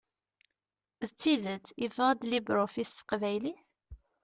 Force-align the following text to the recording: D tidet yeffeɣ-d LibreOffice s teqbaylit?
D 1.09 1.11
tidet 1.19 1.67
yeffeɣ-d 1.81 2.21
LibreOffice 2.31 2.91
s 2.91 2.95
teqbaylit? 2.97 3.61